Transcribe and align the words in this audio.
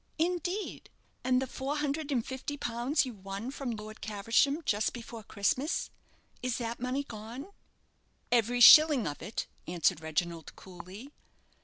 "Indeed; 0.17 0.89
and 1.23 1.39
the 1.39 1.45
four 1.45 1.77
hundred 1.77 2.11
and 2.11 2.25
fifty 2.25 2.57
pounds 2.57 3.05
you 3.05 3.13
won 3.13 3.51
from 3.51 3.69
Lord 3.69 4.01
Caversham 4.01 4.63
just 4.65 4.93
before 4.93 5.21
Christmas 5.21 5.91
is 6.41 6.57
that 6.57 6.79
money 6.79 7.03
gone?" 7.03 7.45
"Every 8.31 8.61
shilling 8.61 9.05
of 9.05 9.21
it," 9.21 9.45
answered 9.67 10.01
Reginald, 10.01 10.55
coolly. 10.55 11.11